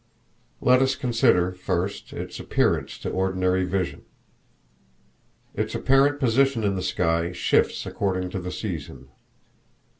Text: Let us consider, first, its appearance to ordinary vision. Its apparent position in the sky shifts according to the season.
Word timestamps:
Let 0.61 0.81
us 0.81 0.95
consider, 0.95 1.51
first, 1.51 2.11
its 2.11 2.39
appearance 2.39 2.97
to 2.97 3.11
ordinary 3.11 3.65
vision. 3.65 4.01
Its 5.53 5.75
apparent 5.75 6.19
position 6.19 6.63
in 6.63 6.73
the 6.75 6.81
sky 6.81 7.33
shifts 7.33 7.85
according 7.85 8.31
to 8.31 8.39
the 8.39 8.51
season. 8.51 9.09